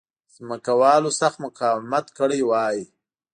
ځمکوالو 0.35 1.09
سخت 1.19 1.37
مقاومت 1.45 2.05
کړی 2.17 2.41
وای. 2.49 2.79